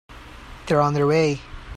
[0.65, 1.41] They're on their way.